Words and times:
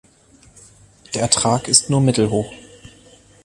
Der 1.13 1.21
Ertrag 1.21 1.67
ist 1.67 1.91
nur 1.91 2.01
mittelhoch. 2.01 2.51